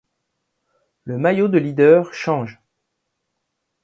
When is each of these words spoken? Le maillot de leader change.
Le 1.03 1.19
maillot 1.19 1.47
de 1.47 1.59
leader 1.59 2.11
change. 2.11 2.59